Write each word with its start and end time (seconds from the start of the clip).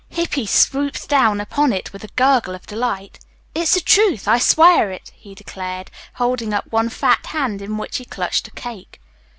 Hippy 0.09 0.47
swooped 0.47 1.07
down 1.09 1.39
upon 1.39 1.71
it 1.71 1.93
with 1.93 2.03
a 2.03 2.07
gurgle 2.15 2.55
of 2.55 2.65
delight. 2.65 3.19
"It's 3.53 3.75
the 3.75 3.79
truth. 3.81 4.27
I 4.27 4.39
swear 4.39 4.89
it," 4.89 5.11
he 5.13 5.35
declared, 5.35 5.91
holding 6.15 6.55
up 6.55 6.65
one 6.71 6.89
fat 6.89 7.27
hand 7.27 7.61
in 7.61 7.77
which 7.77 7.97
he 7.97 8.05
clutched 8.05 8.47
a 8.47 8.51
cake. 8.57 8.99